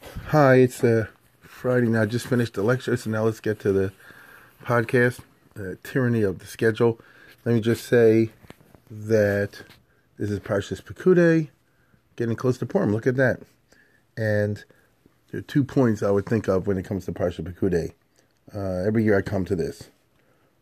Hi, 0.00 0.56
it's 0.56 0.84
uh, 0.84 1.06
Friday 1.40 1.88
now. 1.88 2.02
I 2.02 2.06
just 2.06 2.26
finished 2.26 2.54
the 2.54 2.62
lecture, 2.62 2.96
so 2.96 3.10
now 3.10 3.24
let's 3.24 3.40
get 3.40 3.58
to 3.60 3.72
the 3.72 3.92
podcast, 4.62 5.20
uh, 5.58 5.74
Tyranny 5.82 6.22
of 6.22 6.38
the 6.38 6.46
Schedule. 6.46 7.00
Let 7.44 7.54
me 7.54 7.60
just 7.60 7.86
say 7.86 8.30
that 8.90 9.62
this 10.16 10.30
is 10.30 10.38
Parshas 10.40 10.82
Pekude, 10.82 11.48
getting 12.16 12.36
close 12.36 12.58
to 12.58 12.66
Purim. 12.66 12.92
Look 12.92 13.06
at 13.06 13.16
that. 13.16 13.40
And 14.16 14.64
there 15.30 15.40
are 15.40 15.42
two 15.42 15.64
points 15.64 16.02
I 16.02 16.10
would 16.10 16.26
think 16.26 16.46
of 16.46 16.66
when 16.66 16.78
it 16.78 16.84
comes 16.84 17.04
to 17.06 17.12
Parsha 17.12 17.42
Pekude. 17.42 17.92
Uh, 18.54 18.86
every 18.86 19.04
year 19.04 19.18
I 19.18 19.22
come 19.22 19.44
to 19.46 19.56
this. 19.56 19.90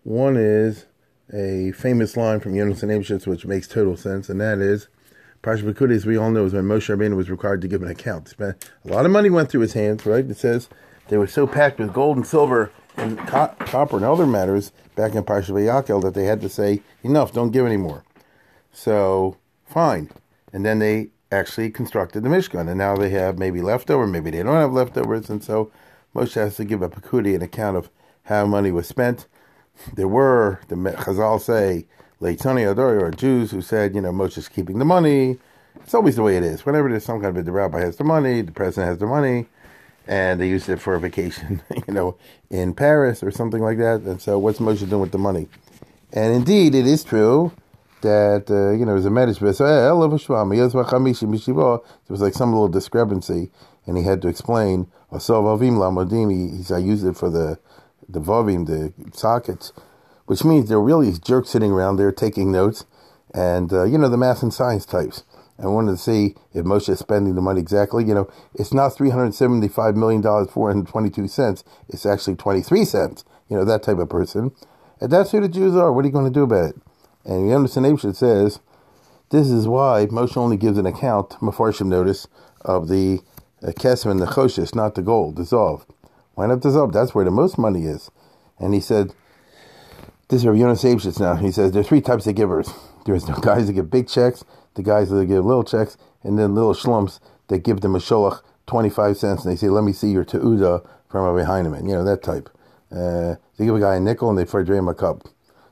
One 0.03 0.37
is 0.37 0.87
a 1.33 1.73
famous 1.73 2.17
line 2.17 2.41
from 2.41 2.55
Yonason 2.55 2.89
Eybeschutz, 2.89 3.27
which 3.27 3.45
makes 3.45 3.69
total 3.69 3.97
sense, 3.97 4.29
and 4.29 4.41
that 4.41 4.61
is, 4.61 4.89
Parsha 5.47 5.63
Pekude, 5.63 5.95
as 5.95 6.05
we 6.05 6.17
all 6.17 6.33
know, 6.33 6.45
is 6.45 6.55
when 6.55 6.65
Moshe 6.65 6.93
Rabbeinu 6.93 7.15
was 7.15 7.31
required 7.31 7.61
to 7.61 7.69
give 7.69 7.81
an 7.81 7.89
account. 7.89 8.35
A 8.41 8.57
lot 8.85 9.07
of 9.07 9.13
money 9.13 9.31
went 9.31 9.49
through 9.49 9.61
his 9.61 9.75
hands, 9.75 10.05
right? 10.05 10.29
It 10.29 10.37
says 10.37 10.69
they 11.07 11.17
were 11.17 11.29
so 11.29 11.47
packed 11.47 11.79
with 11.79 11.93
gold 11.93 12.17
and 12.17 12.27
silver 12.27 12.73
and 12.97 13.17
co- 13.17 13.55
copper 13.61 13.95
and 13.95 14.05
other 14.05 14.27
matters 14.27 14.73
back 14.97 15.15
in 15.15 15.23
Parsha 15.23 15.51
Vayakel 15.51 16.03
that 16.03 16.15
they 16.15 16.25
had 16.25 16.41
to 16.41 16.49
say, 16.49 16.83
enough, 17.05 17.33
don't 17.33 17.53
give 17.53 17.65
anymore. 17.65 18.03
So, 18.73 19.37
fine. 19.65 20.11
And 20.53 20.67
then 20.67 20.81
they 20.81 21.11
actually 21.31 21.71
constructed 21.71 22.25
the 22.25 22.29
Mishkan, 22.29 22.69
and 22.69 22.79
now 22.79 22.97
they 22.97 23.11
have 23.11 23.39
maybe 23.39 23.63
leftover, 23.63 24.05
maybe 24.05 24.33
they 24.33 24.43
don't 24.43 24.57
have 24.57 24.73
leftovers, 24.73 25.31
and 25.31 25.45
so 25.45 25.71
Moshe 26.13 26.35
has 26.35 26.57
to 26.57 26.65
give 26.65 26.83
a 26.83 26.89
Pekudi 26.89 27.37
an 27.37 27.43
account 27.43 27.77
of 27.77 27.89
how 28.25 28.47
money 28.47 28.73
was 28.73 28.89
spent. 28.89 29.27
There 29.95 30.09
were, 30.09 30.59
the 30.67 30.75
Chazal 30.75 31.41
say, 31.41 31.87
Leitzanei 32.21 32.75
Hador, 32.75 33.03
or 33.03 33.11
Jews 33.11 33.51
who 33.51 33.61
said, 33.61 33.95
you 33.95 34.01
know, 34.01 34.13
Moshe's 34.13 34.49
keeping 34.49 34.79
the 34.79 34.85
money. 34.85 35.39
It's 35.77 35.95
always 35.95 36.17
the 36.17 36.23
way 36.23 36.37
it 36.37 36.43
is. 36.43 36.65
Whenever 36.65 36.89
there's 36.89 37.05
some 37.05 37.21
kind 37.21 37.37
of 37.37 37.43
a, 37.43 37.43
the 37.43 37.53
rabbi 37.53 37.81
has 37.81 37.97
the 37.97 38.05
money, 38.05 38.41
the 38.41 38.53
president 38.53 38.89
has 38.89 38.99
the 38.99 39.07
money, 39.07 39.47
and 40.07 40.41
they 40.41 40.49
use 40.49 40.69
it 40.69 40.81
for 40.81 40.95
a 40.95 41.01
vacation, 41.01 41.63
you 41.89 41.95
know, 41.95 42.17
in 42.51 42.75
Paris 42.75 43.23
or 43.23 43.31
something 43.31 43.63
like 43.63 43.79
that. 43.79 44.01
And 44.03 44.21
so, 44.21 44.39
what's 44.39 44.59
Moshe 44.59 44.89
doing 44.89 45.03
with 45.03 45.13
the 45.13 45.19
money? 45.19 45.49
And 46.13 46.35
indeed, 46.35 46.75
it 46.75 46.87
is 46.87 47.05
true 47.05 47.53
that 48.01 48.51
uh, 48.51 48.71
you 48.73 48.85
know, 48.87 48.95
was 48.95 49.07
a 49.07 49.11
medish, 49.11 49.39
there 49.39 49.49
was 52.09 52.21
like 52.21 52.35
some 52.35 52.53
little 52.53 52.69
discrepancy, 52.69 53.51
and 53.87 53.97
he 53.97 54.05
had 54.05 54.23
to 54.23 54.29
explain. 54.29 54.87
He 55.13 55.19
said, 55.19 55.35
I 55.35 56.79
used 56.79 57.05
it 57.07 57.17
for 57.17 57.31
the 57.31 57.59
the 58.09 58.21
vavim, 58.21 58.67
the 58.67 58.93
sockets, 59.17 59.73
which 60.27 60.45
means 60.45 60.69
there 60.69 60.79
are 60.79 60.83
really 60.83 61.13
jerks 61.13 61.51
sitting 61.51 61.73
around 61.73 61.97
there 61.97 62.13
taking 62.13 62.53
notes, 62.53 62.85
and 63.35 63.73
uh, 63.73 63.85
you 63.85 63.99
know 63.99 64.09
the 64.09 64.17
math 64.17 64.43
and 64.43 64.53
science 64.55 64.87
types. 64.87 65.25
I 65.59 65.67
wanted 65.69 65.93
to 65.93 65.97
see 65.97 66.35
if 66.53 66.67
Moshe 66.67 66.91
is 66.91 66.99
spending 66.99 67.35
the 67.35 67.41
money 67.41 67.61
exactly. 67.61 68.05
You 68.05 68.15
know, 68.15 68.31
it's 68.55 68.75
not 68.75 68.95
three 68.95 69.11
hundred 69.11 69.35
seventy-five 69.35 69.97
million 69.97 70.21
dollars, 70.21 70.51
four 70.51 70.69
hundred 70.69 70.89
twenty-two 70.89 71.29
cents. 71.29 71.65
It's 71.89 72.05
actually 72.05 72.37
twenty-three 72.37 72.85
cents. 72.85 73.25
You 73.49 73.57
know 73.57 73.65
that 73.65 73.83
type 73.83 73.99
of 73.99 74.09
person, 74.09 74.53
and 75.01 75.11
that's 75.11 75.31
who 75.31 75.41
the 75.41 75.49
Jews 75.49 75.75
are. 75.75 75.93
What 75.93 76.05
are 76.05 76.09
you 76.09 76.13
going 76.13 76.31
to 76.31 76.31
do 76.31 76.43
about 76.43 76.71
it? 76.71 76.77
And 77.25 77.51
Yonason 77.51 77.85
Eybeschutz 77.85 78.17
says, 78.17 78.61
this 79.31 79.51
is 79.51 79.67
why 79.67 80.07
Moshe 80.07 80.37
only 80.37 80.57
gives 80.57 80.79
an 80.79 80.87
account, 80.87 81.31
Mefarshim 81.41 81.87
notice, 81.87 82.29
of 82.61 82.87
the 82.87 83.21
uh, 83.65 83.73
kesef 83.73 84.09
and 84.09 84.21
the 84.21 84.27
choshes, 84.27 84.77
not 84.77 84.95
the 84.95 85.03
gold, 85.03 85.35
dissolved. 85.35 85.93
Why 86.35 86.47
not 86.47 86.61
dissolved? 86.61 86.95
That's 86.95 87.17
where 87.17 87.25
the 87.25 87.33
most 87.33 87.59
money 87.59 87.85
is. 87.87 88.13
And 88.61 88.75
he 88.75 88.81
said, 88.81 89.13
this 90.29 90.43
is 90.43 90.45
Yonason 90.45 90.97
Eybeschutz 90.97 91.21
now. 91.21 91.37
He 91.37 91.53
says, 91.53 91.73
there 91.73 91.81
are 91.81 91.85
three 91.85 92.01
types 92.01 92.27
of 92.27 92.35
givers. 92.35 92.69
There's 93.05 93.25
the 93.25 93.33
guys 93.35 93.69
that 93.69 93.75
give 93.75 93.91
big 93.91 94.09
checks, 94.09 94.45
the 94.75 94.83
guys 94.83 95.11
that 95.11 95.27
give 95.27 95.45
little 95.45 95.63
checks, 95.63 95.97
and 96.23 96.39
then 96.39 96.55
little 96.55 96.75
schlumps 96.75 97.21
that 97.49 97.61
give 97.61 97.81
them 97.81 97.95
a 97.95 97.99
sholach 97.99 98.43
25 98.67 99.17
cents, 99.17 99.45
and 99.45 99.53
they 99.53 99.57
say, 99.57 99.69
let 99.69 99.85
me 99.85 99.93
see 99.93 100.11
your 100.11 100.25
te'uda 100.25 100.87
from 101.09 101.37
behind 101.37 101.67
him. 101.67 101.75
You 101.87 101.95
know, 101.95 102.05
that 102.05 102.25
type. 102.25 102.51
Uh, 102.91 103.37
they 103.57 103.67
give 103.67 103.77
a 103.77 103.81
guy 103.81 103.95
a 103.95 104.01
nickel, 104.01 104.29
and 104.29 104.37
they 104.37 104.45
for 104.45 104.65
him 104.65 104.89
a 104.89 104.95
cup. 104.95 105.29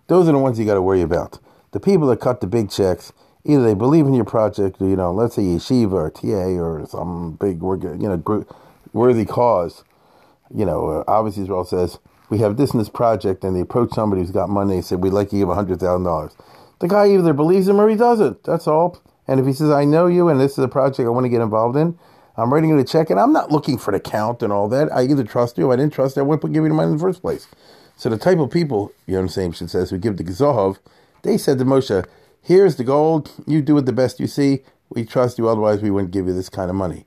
Those 0.07 0.29
are 0.29 0.33
the 0.33 0.39
ones 0.39 0.59
you 0.59 0.65
got 0.65 0.75
to 0.75 0.83
worry 0.83 1.01
about 1.01 1.41
the 1.73 1.81
people 1.81 2.07
that 2.07 2.21
cut 2.21 2.41
the 2.41 2.47
big 2.47 2.71
checks, 2.71 3.13
either 3.45 3.65
they 3.65 3.75
believe 3.75 4.07
in 4.07 4.15
your 4.15 4.25
project, 4.25 4.81
or, 4.81 4.87
you 4.89 4.95
know, 4.95 5.13
let's 5.13 5.35
say 5.35 5.43
yeshiva 5.43 5.93
or 5.93 6.11
TA 6.11 6.63
or 6.63 6.87
some 6.87 7.33
big, 7.33 7.61
you 7.61 7.97
know, 7.99 8.47
worthy 8.93 9.25
cause. 9.25 9.83
You 10.55 10.65
know, 10.65 10.89
uh, 10.89 11.05
obviously 11.09 11.43
Israel 11.43 11.65
says, 11.65 11.99
we 12.31 12.39
have 12.39 12.57
this 12.57 12.73
and 12.73 12.81
this 12.81 12.89
project, 12.89 13.45
and 13.45 13.55
they 13.55 13.61
approach 13.61 13.93
somebody 13.93 14.23
who's 14.23 14.31
got 14.31 14.49
money 14.49 14.77
and 14.77 14.85
say, 14.85 14.97
we'd 14.97 15.13
like 15.13 15.31
to 15.31 15.39
give 15.39 15.49
$100,000. 15.49 16.33
The 16.81 16.89
guy 16.89 17.13
either 17.13 17.33
believes 17.33 17.69
him 17.69 17.81
or 17.81 17.89
he 17.89 17.97
doesn't. 17.97 18.43
That's 18.45 18.67
all. 18.67 19.01
And 19.27 19.41
if 19.41 19.47
he 19.47 19.53
says, 19.53 19.71
I 19.71 19.85
know 19.85 20.07
you 20.07 20.29
and 20.29 20.41
this 20.41 20.53
is 20.53 20.65
a 20.65 20.69
project 20.69 21.07
I 21.07 21.11
want 21.11 21.25
to 21.25 21.31
get 21.31 21.41
involved 21.41 21.77
in, 21.77 21.99
I'm 22.37 22.53
writing 22.53 22.71
you 22.71 22.79
a 22.79 22.85
check, 22.85 23.11
and 23.11 23.21
I'm 23.21 23.33
not 23.33 23.53
looking 23.53 23.79
for 23.79 23.93
the 23.93 24.01
count 24.01 24.43
and 24.43 24.53
all 24.53 24.69
that. 24.71 24.93
I 24.93 25.05
either 25.05 25.25
trust 25.25 25.57
you, 25.57 25.69
or 25.69 25.73
I 25.73 25.77
didn't 25.77 25.93
trust 25.93 26.17
you, 26.17 26.23
I 26.23 26.25
wouldn't 26.25 26.53
give 26.53 26.65
you 26.65 26.69
the 26.69 26.75
money 26.75 26.91
in 26.91 26.97
the 26.97 27.03
first 27.03 27.23
place. 27.23 27.47
So 27.97 28.09
the 28.09 28.19
type 28.19 28.39
of 28.39 28.51
people, 28.51 28.93
you 29.07 29.13
know 29.13 29.21
what 29.21 29.25
I'm 29.25 29.29
saying, 29.29 29.69
says, 29.69 29.91
who 29.91 29.99
give 29.99 30.17
the 30.17 30.25
Gazov, 30.25 30.79
they 31.23 31.39
said 31.39 31.59
to 31.59 31.65
Moshe, 31.65 32.05
Here's 32.43 32.77
the 32.77 32.85
gold. 32.85 33.31
You 33.47 33.63
do 33.63 33.79
it 33.79 33.87
the 33.87 33.93
best 33.93 34.21
you 34.21 34.27
see. 34.27 34.65
We 34.91 35.05
trust 35.07 35.39
you, 35.39 35.49
otherwise, 35.49 35.81
we 35.81 35.91
wouldn't 35.91 36.13
give 36.13 36.27
you 36.27 36.35
this 36.35 36.51
kind 36.51 36.69
of 36.69 36.77
money. 36.77 37.07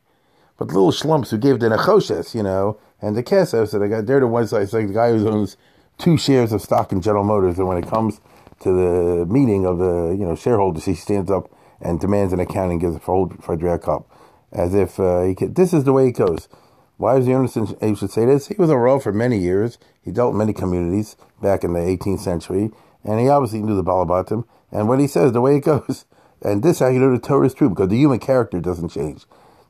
But 0.57 0.69
little 0.69 0.91
schlumps 0.91 1.29
who 1.29 1.37
gave 1.37 1.59
the 1.59 1.67
Nechoshes, 1.67 2.33
you 2.33 2.43
know, 2.43 2.79
and 3.01 3.15
the 3.15 3.23
Kesef, 3.23 3.69
so 3.69 3.79
they 3.79 3.87
got, 3.87 4.05
they're 4.05 4.19
the 4.19 4.27
ones, 4.27 4.51
it's 4.53 4.73
like 4.73 4.87
the 4.87 4.93
guy 4.93 5.11
who 5.11 5.27
owns 5.29 5.57
two 5.97 6.17
shares 6.17 6.51
of 6.51 6.61
stock 6.61 6.91
in 6.91 7.01
General 7.01 7.23
Motors, 7.23 7.59
and 7.59 7.67
when 7.67 7.77
it 7.77 7.87
comes 7.87 8.19
to 8.61 8.71
the 8.71 9.25
meeting 9.27 9.65
of 9.65 9.77
the, 9.77 10.15
you 10.17 10.25
know, 10.25 10.35
shareholders, 10.35 10.85
he 10.85 10.95
stands 10.95 11.29
up 11.29 11.51
and 11.79 11.99
demands 11.99 12.33
an 12.33 12.39
accounting, 12.39 12.79
gives 12.79 12.95
a 12.95 12.99
for, 12.99 13.27
drag 13.55 13.83
cup. 13.83 14.09
As 14.51 14.73
if 14.73 14.99
uh, 14.99 15.23
he 15.23 15.35
could, 15.35 15.55
this 15.55 15.73
is 15.73 15.83
the 15.83 15.93
way 15.93 16.07
it 16.07 16.13
goes. 16.13 16.47
Why 16.95 17.17
is 17.17 17.25
the 17.25 17.33
Yonason 17.33 17.77
able 17.83 17.97
to 17.97 18.07
say 18.07 18.25
this? 18.25 18.47
He 18.47 18.55
was 18.57 18.71
a 18.71 18.77
row 18.77 18.99
for 18.99 19.11
many 19.11 19.37
years. 19.37 19.77
He 20.01 20.11
dealt 20.11 20.31
in 20.31 20.37
many 20.39 20.53
communities 20.53 21.15
back 21.41 21.63
in 21.63 21.73
the 21.73 21.79
18th 21.79 22.21
century 22.21 22.71
and 23.07 23.19
he 23.19 23.29
obviously 23.29 23.61
knew 23.61 23.75
the 23.75 23.83
Balabatim. 23.83 24.43
And 24.71 24.87
what 24.87 24.99
he 24.99 25.07
says, 25.07 25.31
the 25.31 25.41
way 25.41 25.55
it 25.55 25.63
goes, 25.63 26.05
and 26.41 26.61
this 26.61 26.79
how 26.79 26.89
you 26.89 26.99
know 26.99 27.11
the 27.11 27.19
Torah 27.19 27.47
is 27.47 27.53
true 27.53 27.69
because 27.69 27.89
the 27.89 27.97
human 27.97 28.19
character 28.19 28.59
doesn't 28.59 28.89
change. 28.89 29.25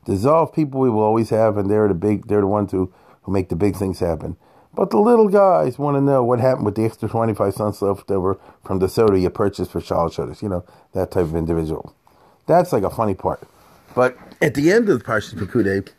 Dissolve 0.08 0.54
people 0.54 0.80
we 0.80 0.88
will 0.88 1.02
always 1.02 1.28
have, 1.30 1.58
and 1.58 1.70
they're 1.70 1.86
the 1.86 1.94
big, 1.94 2.28
they're 2.28 2.40
the 2.40 2.46
ones 2.46 2.72
who, 2.72 2.90
who 3.22 3.32
make 3.32 3.50
the 3.50 3.56
big 3.56 3.76
things 3.76 4.00
happen. 4.00 4.36
But 4.74 4.88
the 4.88 4.98
little 4.98 5.28
guys 5.28 5.78
want 5.78 5.96
to 5.96 6.00
know 6.00 6.24
what 6.24 6.40
happened 6.40 6.64
with 6.64 6.76
the 6.76 6.84
extra 6.84 7.08
25 7.08 7.52
cents 7.52 7.82
left 7.82 8.10
over 8.10 8.38
from 8.64 8.78
the 8.78 8.88
soda 8.88 9.18
you 9.18 9.28
purchased 9.28 9.70
for 9.70 9.80
Shalosh 9.80 10.40
You 10.40 10.48
know, 10.48 10.64
that 10.92 11.10
type 11.10 11.24
of 11.24 11.36
individual. 11.36 11.94
That's 12.46 12.72
like 12.72 12.84
a 12.84 12.90
funny 12.90 13.14
part. 13.14 13.46
But 13.94 14.16
at 14.40 14.54
the 14.54 14.72
end 14.72 14.88
of 14.88 14.98
the 14.98 15.04
Parshas 15.04 15.34
Pekude 15.34 15.90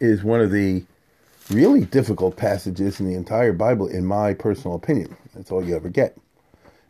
is 0.00 0.24
one 0.24 0.40
of 0.40 0.50
the 0.50 0.84
really 1.50 1.84
difficult 1.84 2.36
passages 2.36 2.98
in 2.98 3.08
the 3.08 3.14
entire 3.14 3.52
Bible, 3.52 3.86
in 3.86 4.04
my 4.04 4.34
personal 4.34 4.76
opinion. 4.76 5.16
That's 5.34 5.52
all 5.52 5.64
you 5.64 5.76
ever 5.76 5.88
get 5.88 6.16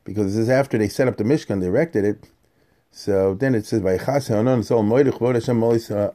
because 0.07 0.35
this 0.35 0.45
is 0.45 0.49
after 0.49 0.79
they 0.79 0.89
set 0.89 1.09
up 1.09 1.19
the 1.19 1.25
Mishkan, 1.25 1.61
they 1.61 1.67
erected 1.67 2.05
it. 2.05 2.31
So 2.99 3.35
then 3.35 3.55
it 3.55 3.67
says, 3.67 3.83
Moysa 3.83 4.01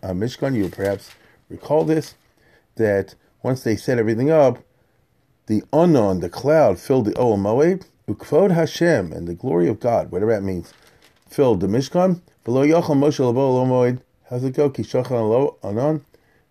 Mishkan, 0.01 0.55
you 0.55 0.67
perhaps 0.67 1.11
recall 1.47 1.83
this, 1.83 2.15
that 2.75 3.13
once 3.43 3.61
they 3.61 3.75
set 3.75 3.99
everything 3.99 4.31
up, 4.31 4.57
the 5.45 5.61
Anon, 5.71 6.21
the 6.21 6.29
cloud, 6.29 6.79
filled 6.79 7.05
the 7.05 7.11
Oel 7.11 7.37
Moed, 7.37 7.85
Ukvod 8.07 8.49
Hashem, 8.49 9.13
and 9.13 9.27
the 9.27 9.35
glory 9.35 9.69
of 9.69 9.79
God, 9.79 10.09
whatever 10.11 10.33
that 10.33 10.41
means, 10.41 10.73
filled 11.29 11.59
the 11.59 11.67
Mishkan. 11.67 12.19
Below 12.43 12.65
Yochel 12.65 12.97
Moshe 12.97 13.19
Labo 13.19 13.63
Moed, 13.63 14.01
how's 14.27 14.43
it 14.43 14.55
go? 14.55 14.67
Kishachal 14.67 15.11
Lo 15.11 15.57
Anon. 15.63 16.03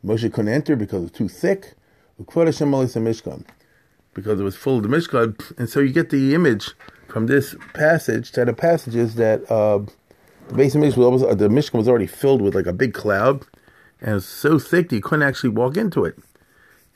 Moshe 0.04 0.32
couldn't 0.32 0.52
enter 0.52 0.76
because 0.76 1.00
it 1.00 1.02
was 1.02 1.10
too 1.10 1.28
thick. 1.28 1.74
Ukvod 2.22 2.46
Hashem 2.46 2.70
Mishkan. 2.70 3.44
Because 4.14 4.38
it 4.38 4.44
was 4.44 4.54
full 4.54 4.76
of 4.76 4.84
the 4.84 4.88
Mishkan. 4.88 5.58
And 5.58 5.68
so 5.68 5.80
you 5.80 5.92
get 5.92 6.10
the 6.10 6.36
image 6.36 6.70
from 7.08 7.26
this 7.26 7.56
passage 7.74 8.30
to 8.30 8.44
the 8.44 8.52
passages 8.52 9.16
that 9.16 9.50
uh, 9.50 9.80
the 10.50 10.56
base 10.56 10.74
of 10.74 10.82
was, 10.82 11.22
uh, 11.22 11.34
the 11.34 11.48
Mishkan 11.48 11.74
was 11.74 11.88
already 11.88 12.06
filled 12.06 12.42
with 12.42 12.54
like 12.54 12.66
a 12.66 12.72
big 12.72 12.92
cloud, 12.92 13.46
and 14.00 14.10
it 14.10 14.14
was 14.14 14.26
so 14.26 14.58
thick 14.58 14.88
that 14.88 14.96
you 14.96 15.02
couldn't 15.02 15.22
actually 15.22 15.50
walk 15.50 15.76
into 15.76 16.04
it. 16.04 16.18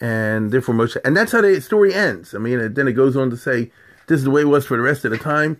And 0.00 0.50
therefore, 0.50 0.74
Moshe, 0.74 0.96
and 1.04 1.16
that's 1.16 1.32
how 1.32 1.40
the 1.40 1.60
story 1.60 1.94
ends. 1.94 2.34
I 2.34 2.38
mean, 2.38 2.74
then 2.74 2.88
it 2.88 2.92
goes 2.92 3.16
on 3.16 3.30
to 3.30 3.36
say, 3.36 3.70
this 4.08 4.18
is 4.18 4.24
the 4.24 4.30
way 4.30 4.42
it 4.42 4.46
was 4.46 4.66
for 4.66 4.76
the 4.76 4.82
rest 4.82 5.04
of 5.04 5.12
the 5.12 5.18
time. 5.18 5.58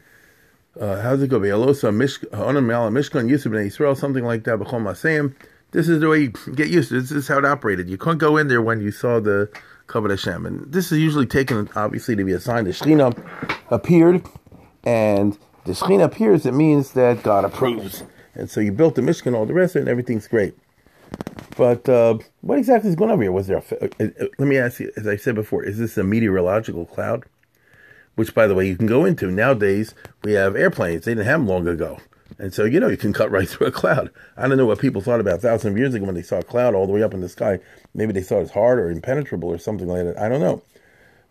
Uh, 0.79 1.01
how's 1.01 1.23
it 1.23 1.29
going 1.29 1.43
to 1.43 1.47
be? 1.47 1.51
go? 1.51 1.73
Mishkan, 2.91 3.31
Yisuf 3.31 3.65
Israel, 3.65 3.95
something 3.95 4.25
like 4.25 4.43
that. 4.45 4.59
B'chol 4.59 4.83
Masayim. 4.83 5.35
this 5.71 5.89
is 5.89 6.01
the 6.01 6.09
way 6.09 6.19
you 6.23 6.29
get 6.55 6.69
used 6.69 6.89
to. 6.89 7.01
This 7.01 7.13
is 7.13 7.29
how 7.29 7.39
it 7.39 7.45
operated. 7.45 7.89
You 7.89 7.97
couldn't 7.97 8.19
go 8.19 8.37
in 8.37 8.49
there 8.49 8.61
when 8.61 8.81
you 8.81 8.91
saw 8.91 9.21
the 9.21 9.49
Kavod 9.87 10.11
Hashem, 10.11 10.47
and 10.47 10.73
this 10.73 10.91
is 10.91 10.99
usually 10.99 11.27
taken 11.27 11.69
obviously 11.77 12.17
to 12.17 12.25
be 12.25 12.33
a 12.33 12.41
sign 12.41 12.65
the 12.65 12.71
Shechina 12.71 13.17
appeared, 13.71 14.27
and 14.83 15.39
the 15.65 15.73
Shechina 15.73 16.05
appears. 16.05 16.47
It 16.47 16.55
means 16.55 16.93
that 16.93 17.23
God 17.23 17.45
approves, 17.45 18.03
and 18.35 18.51
so 18.51 18.61
you 18.61 18.73
built 18.73 18.95
the 18.95 19.03
Mishkan, 19.03 19.35
all 19.35 19.47
the 19.47 19.55
rest 19.55 19.75
of 19.75 19.81
it, 19.81 19.83
and 19.83 19.89
everything's 19.89 20.29
great. 20.29 20.55
But 21.57 21.89
uh, 21.89 22.19
what 22.41 22.59
exactly 22.59 22.91
is 22.91 22.97
going 22.97 23.11
on 23.11 23.21
here? 23.21 23.33
Was 23.33 23.47
there? 23.47 23.59
A, 23.59 23.85
uh, 23.85 23.89
uh, 24.01 24.27
let 24.39 24.49
me 24.49 24.59
ask 24.59 24.81
you, 24.81 24.91
as 24.97 25.07
I 25.07 25.17
said 25.17 25.35
before, 25.35 25.65
is 25.65 25.79
this 25.79 25.97
a 25.97 26.05
meteorological 26.05 26.87
cloud? 26.87 27.25
Which, 28.17 28.35
by 28.35 28.47
the 28.47 28.55
way, 28.55 28.69
you 28.69 28.77
can 28.77 28.87
go 28.87 29.05
into 29.05 29.31
nowadays. 29.31 29.95
We 30.23 30.33
have 30.33 30.57
airplanes; 30.57 31.05
they 31.05 31.13
didn't 31.13 31.27
have 31.27 31.41
them 31.41 31.49
long 31.49 31.67
ago, 31.67 31.99
and 32.39 32.53
so 32.53 32.65
you 32.65 32.81
know 32.81 32.89
you 32.89 32.97
can 32.97 33.13
cut 33.13 33.31
right 33.31 33.49
through 33.51 33.69
a 33.69 33.73
cloud. 33.73 34.11
I 34.37 34.49
don't 34.49 34.59
know 34.59 34.67
what 34.67 34.81
people 34.81 35.01
thought 35.01 35.21
about 35.21 35.41
thousands 35.41 35.73
of 35.73 35.79
years 35.79 35.95
ago 35.95 36.05
when 36.05 36.15
they 36.15 36.23
saw 36.23 36.39
a 36.39 36.45
cloud 36.45 36.75
all 36.75 36.87
the 36.87 36.93
way 36.93 37.03
up 37.03 37.15
in 37.15 37.21
the 37.21 37.29
sky. 37.29 37.59
Maybe 37.95 38.13
they 38.13 38.23
thought 38.23 38.43
it's 38.43 38.51
hard 38.53 38.79
or 38.79 38.91
impenetrable 38.91 39.49
or 39.49 39.59
something 39.59 39.89
like 39.89 40.05
that. 40.05 40.19
I 40.19 40.29
don't 40.29 40.41
know, 40.41 40.63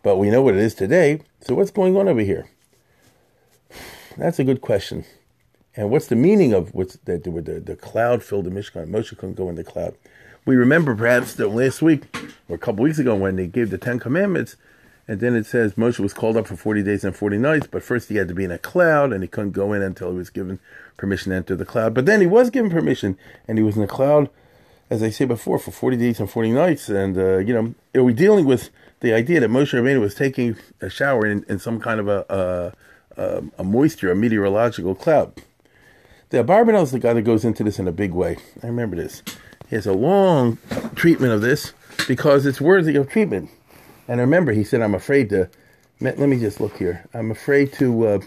but 0.02 0.16
we 0.16 0.30
know 0.30 0.42
what 0.42 0.54
it 0.54 0.60
is 0.60 0.74
today. 0.74 1.20
So 1.40 1.54
what's 1.54 1.70
going 1.70 1.96
on 1.96 2.08
over 2.08 2.20
here? 2.20 2.48
That's 4.16 4.38
a 4.38 4.44
good 4.44 4.60
question. 4.60 5.04
And 5.76 5.90
what's 5.90 6.06
the 6.06 6.16
meaning 6.16 6.52
of 6.52 6.72
what's 6.72 6.94
that 7.04 7.24
the, 7.24 7.30
the, 7.64 7.76
cloud 7.76 8.22
filled 8.22 8.44
the 8.44 8.50
Mishkan? 8.50 8.88
Moshe 8.88 9.16
couldn't 9.16 9.34
go 9.34 9.48
in 9.48 9.56
the 9.56 9.64
cloud. 9.64 9.94
We 10.46 10.54
remember 10.54 10.94
perhaps 10.94 11.34
that 11.34 11.48
last 11.48 11.82
week 11.82 12.04
or 12.48 12.54
a 12.54 12.58
couple 12.58 12.84
weeks 12.84 12.98
ago 12.98 13.16
when 13.16 13.36
they 13.36 13.46
gave 13.46 13.70
the 13.70 13.78
Ten 13.78 13.98
Commandments, 13.98 14.56
and 15.08 15.20
then 15.20 15.34
it 15.34 15.46
says 15.46 15.74
Moshe 15.74 15.98
was 15.98 16.14
called 16.14 16.36
up 16.36 16.46
for 16.46 16.56
40 16.56 16.82
days 16.82 17.02
and 17.02 17.16
40 17.16 17.38
nights, 17.38 17.66
but 17.66 17.82
first 17.82 18.08
he 18.08 18.16
had 18.16 18.28
to 18.28 18.34
be 18.34 18.44
in 18.44 18.52
a 18.52 18.58
cloud 18.58 19.12
and 19.12 19.22
he 19.22 19.28
couldn't 19.28 19.50
go 19.50 19.72
in 19.72 19.82
until 19.82 20.12
he 20.12 20.16
was 20.16 20.30
given 20.30 20.60
permission 20.96 21.30
to 21.30 21.36
enter 21.36 21.56
the 21.56 21.64
cloud. 21.64 21.92
But 21.92 22.06
then 22.06 22.20
he 22.20 22.26
was 22.26 22.50
given 22.50 22.70
permission 22.70 23.18
and 23.48 23.58
he 23.58 23.64
was 23.64 23.74
in 23.74 23.82
the 23.82 23.88
cloud, 23.88 24.30
as 24.90 25.02
I 25.02 25.10
say 25.10 25.24
before, 25.24 25.58
for 25.58 25.72
40 25.72 25.96
days 25.96 26.20
and 26.20 26.30
40 26.30 26.52
nights. 26.52 26.88
And, 26.88 27.18
uh, 27.18 27.38
you 27.38 27.52
know, 27.52 27.74
are 27.94 28.04
we 28.04 28.14
dealing 28.14 28.44
with 28.44 28.70
the 29.00 29.12
idea 29.12 29.40
that 29.40 29.50
Moshe 29.50 29.72
Rabbeinu 29.72 30.00
was 30.00 30.14
taking 30.14 30.56
a 30.80 30.88
shower 30.88 31.26
in, 31.26 31.44
in 31.48 31.58
some 31.58 31.80
kind 31.80 32.00
of 32.00 32.08
a, 32.08 32.24
a, 32.28 32.72
a 33.16 33.64
moisture, 33.64 34.10
a 34.10 34.16
meteorological 34.16 34.94
cloud? 34.94 35.42
The 36.30 36.42
Abarbanel 36.42 36.82
is 36.82 36.90
the 36.90 36.98
guy 36.98 37.12
that 37.12 37.22
goes 37.22 37.44
into 37.44 37.62
this 37.62 37.78
in 37.78 37.86
a 37.86 37.92
big 37.92 38.12
way. 38.12 38.38
I 38.62 38.66
remember 38.66 38.96
this. 38.96 39.22
He 39.68 39.76
has 39.76 39.86
a 39.86 39.92
long 39.92 40.58
treatment 40.94 41.32
of 41.32 41.40
this 41.40 41.72
because 42.08 42.44
it's 42.44 42.60
worthy 42.60 42.96
of 42.96 43.08
treatment. 43.08 43.50
And 44.08 44.20
I 44.20 44.24
remember, 44.24 44.52
he 44.52 44.64
said, 44.64 44.82
I'm 44.82 44.94
afraid 44.94 45.30
to, 45.30 45.48
let 46.00 46.18
me 46.18 46.38
just 46.38 46.60
look 46.60 46.76
here. 46.76 47.04
I'm 47.14 47.30
afraid 47.30 47.72
to 47.74 48.06
uh, 48.06 48.18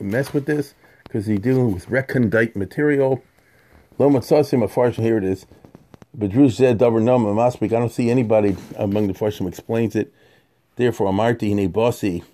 mess 0.00 0.34
with 0.34 0.46
this 0.46 0.74
because 1.04 1.26
he's 1.26 1.40
dealing 1.40 1.72
with 1.72 1.86
recondite 1.86 2.56
material. 2.56 3.22
Loma 3.98 4.20
Tzosim, 4.20 4.64
a 4.64 4.68
farshim, 4.68 5.02
here 5.02 5.18
it 5.18 5.24
is. 5.24 5.46
Bedrush 6.16 6.52
Zed 6.52 6.78
Davar. 6.78 7.62
I 7.62 7.66
don't 7.66 7.92
see 7.92 8.10
anybody 8.10 8.56
among 8.76 9.06
the 9.06 9.14
farshim 9.14 9.46
explains 9.46 9.94
it. 9.94 10.12
Therefore, 10.76 11.10
Amarti 11.10 11.48
Hine 11.48 11.72
Bossi. 11.72 12.24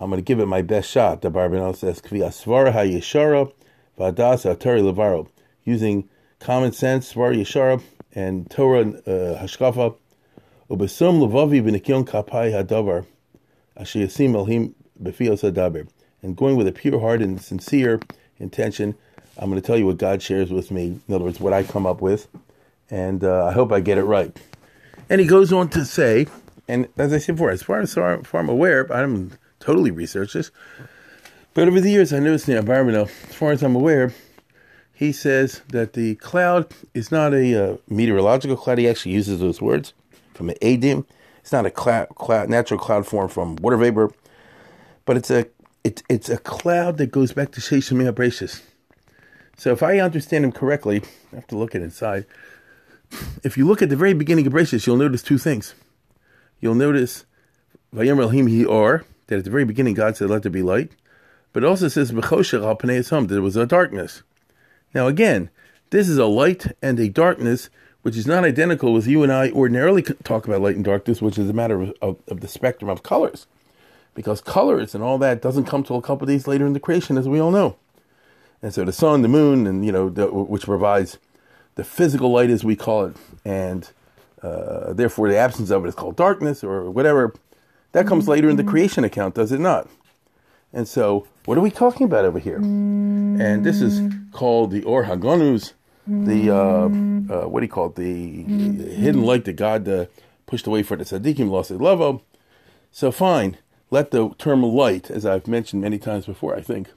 I'm 0.00 0.08
going 0.08 0.18
to 0.18 0.24
give 0.24 0.40
it 0.40 0.46
my 0.46 0.62
best 0.62 0.90
shot. 0.90 1.20
The 1.20 1.30
Barbanel 1.30 1.76
says, 1.76 2.00
Kvi 2.00 2.20
Asvara 2.20 2.72
HaYeshara 2.72 3.52
Vadas 3.98 4.50
Atari 4.50 4.80
Levaro, 4.80 5.28
using 5.62 6.08
common 6.38 6.72
sense, 6.72 7.12
Svar 7.12 7.36
Yeshara, 7.36 7.82
and 8.14 8.50
Torah 8.50 8.80
uh, 8.80 9.38
Hashkafa, 9.42 9.94
Ubasum 10.70 11.20
Levavi 11.20 11.62
B'Nikyon 11.62 12.06
Kapai 12.06 12.50
Hadavar, 12.50 13.04
Asher 13.76 13.98
Yasim 13.98 14.72
Befios 15.02 15.42
Hadaber, 15.42 15.86
and 16.22 16.34
going 16.34 16.56
with 16.56 16.66
a 16.66 16.72
pure 16.72 16.98
heart 16.98 17.20
and 17.20 17.38
sincere 17.38 18.00
intention, 18.38 18.94
I'm 19.36 19.50
going 19.50 19.60
to 19.60 19.66
tell 19.66 19.76
you 19.76 19.84
what 19.84 19.98
God 19.98 20.22
shares 20.22 20.50
with 20.50 20.70
me. 20.70 20.98
In 21.06 21.14
other 21.14 21.24
words, 21.24 21.40
what 21.40 21.52
I 21.52 21.62
come 21.62 21.86
up 21.86 22.00
with, 22.00 22.26
and 22.88 23.22
uh, 23.22 23.46
I 23.46 23.52
hope 23.52 23.70
I 23.70 23.80
get 23.80 23.98
it 23.98 24.04
right. 24.04 24.34
And 25.10 25.20
he 25.20 25.26
goes 25.26 25.52
on 25.52 25.68
to 25.70 25.84
say, 25.84 26.26
and 26.66 26.88
as 26.96 27.12
I 27.12 27.18
said 27.18 27.34
before, 27.34 27.50
as 27.50 27.62
far 27.62 27.80
as, 27.80 27.92
far, 27.92 28.22
far 28.24 28.40
I'm 28.40 28.48
aware, 28.48 28.90
I 28.90 29.02
am 29.02 29.32
totally 29.60 29.90
researched 29.90 30.34
this. 30.34 30.50
But 31.54 31.68
over 31.68 31.80
the 31.80 31.90
years, 31.90 32.12
I 32.12 32.18
noticed 32.18 32.48
in 32.48 32.54
the 32.54 32.60
environment, 32.60 32.96
as 33.28 33.34
far 33.34 33.52
as 33.52 33.62
I'm 33.62 33.76
aware, 33.76 34.12
he 34.92 35.12
says 35.12 35.62
that 35.68 35.94
the 35.94 36.16
cloud 36.16 36.72
is 36.94 37.10
not 37.10 37.32
a 37.32 37.72
uh, 37.72 37.76
meteorological 37.88 38.56
cloud. 38.56 38.78
He 38.78 38.88
actually 38.88 39.12
uses 39.12 39.40
those 39.40 39.60
words 39.60 39.94
from 40.34 40.50
an 40.50 40.56
adim. 40.60 41.06
It's 41.40 41.52
not 41.52 41.66
a 41.66 41.70
cloud, 41.70 42.08
cloud, 42.16 42.48
natural 42.48 42.78
cloud 42.78 43.06
form 43.06 43.28
from 43.28 43.56
water 43.56 43.76
vapor, 43.76 44.12
but 45.04 45.16
it's 45.16 45.30
a 45.30 45.46
it, 45.82 46.02
it's 46.10 46.28
a 46.28 46.36
cloud 46.36 46.98
that 46.98 47.10
goes 47.10 47.32
back 47.32 47.52
to 47.52 47.60
Sheshim 47.60 48.12
Bereishis. 48.12 48.60
So 49.56 49.72
if 49.72 49.82
I 49.82 49.98
understand 49.98 50.44
him 50.44 50.52
correctly, 50.52 51.02
I 51.32 51.36
have 51.36 51.46
to 51.48 51.56
look 51.56 51.74
at 51.74 51.82
inside. 51.82 52.26
If 53.42 53.56
you 53.56 53.66
look 53.66 53.82
at 53.82 53.88
the 53.88 53.96
very 53.96 54.12
beginning 54.12 54.46
of 54.46 54.52
Bereishis, 54.52 54.86
you'll 54.86 54.96
notice 54.96 55.22
two 55.22 55.38
things. 55.38 55.74
You'll 56.60 56.74
notice 56.74 57.24
Vayim 57.94 58.58
Hi 58.58 58.64
Or, 58.64 59.04
that 59.30 59.38
at 59.38 59.44
the 59.44 59.50
very 59.50 59.64
beginning 59.64 59.94
God 59.94 60.16
said, 60.16 60.28
Let 60.28 60.42
there 60.42 60.52
be 60.52 60.62
light. 60.62 60.92
But 61.52 61.64
it 61.64 61.66
also 61.66 61.88
says 61.88 62.10
hum 62.10 63.26
there 63.26 63.42
was 63.42 63.56
a 63.56 63.66
darkness. 63.66 64.22
Now 64.94 65.06
again, 65.06 65.50
this 65.90 66.08
is 66.08 66.18
a 66.18 66.26
light 66.26 66.66
and 66.82 67.00
a 67.00 67.08
darkness 67.08 67.70
which 68.02 68.16
is 68.16 68.26
not 68.26 68.44
identical 68.44 68.92
with 68.92 69.06
you 69.06 69.22
and 69.22 69.32
I 69.32 69.50
ordinarily 69.50 70.02
talk 70.02 70.46
about 70.46 70.60
light 70.60 70.76
and 70.76 70.84
darkness, 70.84 71.20
which 71.20 71.38
is 71.38 71.48
a 71.48 71.54
matter 71.54 71.80
of, 71.80 71.94
of, 72.00 72.16
of 72.28 72.40
the 72.40 72.48
spectrum 72.48 72.90
of 72.90 73.02
colors. 73.02 73.46
Because 74.14 74.40
colors 74.40 74.94
and 74.94 75.04
all 75.04 75.18
that 75.18 75.42
doesn't 75.42 75.64
come 75.64 75.82
till 75.82 75.96
a 75.96 76.02
couple 76.02 76.26
days 76.26 76.46
later 76.46 76.66
in 76.66 76.72
the 76.72 76.80
creation, 76.80 77.16
as 77.16 77.28
we 77.28 77.40
all 77.40 77.50
know. 77.50 77.76
And 78.62 78.74
so 78.74 78.84
the 78.84 78.92
sun, 78.92 79.22
the 79.22 79.28
moon, 79.28 79.66
and 79.66 79.84
you 79.84 79.92
know, 79.92 80.08
the, 80.08 80.26
which 80.26 80.64
provides 80.64 81.18
the 81.76 81.84
physical 81.84 82.32
light, 82.32 82.50
as 82.50 82.64
we 82.64 82.76
call 82.76 83.06
it, 83.06 83.16
and 83.44 83.88
uh, 84.42 84.92
therefore 84.92 85.28
the 85.28 85.36
absence 85.36 85.70
of 85.70 85.84
it 85.84 85.88
is 85.88 85.94
called 85.94 86.16
darkness 86.16 86.64
or 86.64 86.90
whatever. 86.90 87.34
That 87.92 88.06
comes 88.06 88.28
later 88.28 88.48
in 88.48 88.56
the 88.56 88.64
creation 88.64 89.04
account, 89.04 89.34
does 89.34 89.52
it 89.52 89.60
not? 89.60 89.88
And 90.72 90.86
so, 90.86 91.26
what 91.44 91.58
are 91.58 91.60
we 91.60 91.70
talking 91.70 92.04
about 92.04 92.24
over 92.24 92.38
here? 92.38 92.60
Mm. 92.60 93.40
And 93.40 93.64
this 93.64 93.80
is 93.80 94.00
called 94.32 94.70
the 94.70 94.84
Or 94.84 95.04
Haganuz, 95.04 95.72
the, 96.06 96.50
uh, 96.50 96.54
uh, 96.56 97.48
what 97.48 97.60
do 97.60 97.66
you 97.66 97.72
call 97.72 97.86
it? 97.86 97.96
The, 97.96 98.42
the 98.44 98.90
hidden 98.94 99.22
light 99.22 99.44
that 99.46 99.54
God 99.54 99.88
uh, 99.88 100.06
pushed 100.46 100.66
away 100.66 100.82
for 100.82 100.96
the 100.96 101.04
Tzaddikim, 101.04 101.50
lost 101.50 101.70
his 101.70 101.80
level. 101.80 102.22
So, 102.92 103.10
fine. 103.10 103.56
Let 103.90 104.12
the 104.12 104.30
term 104.38 104.62
light, 104.62 105.10
as 105.10 105.26
I've 105.26 105.48
mentioned 105.48 105.82
many 105.82 105.98
times 105.98 106.26
before, 106.26 106.56
I 106.56 106.60
think, 106.60 106.88